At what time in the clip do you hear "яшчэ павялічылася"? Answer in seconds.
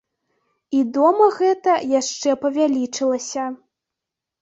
2.01-3.49